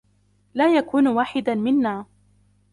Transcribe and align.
لا 0.53 0.75
يكون 0.77 1.07
واحدا 1.07 1.55
منّا. 1.55 2.05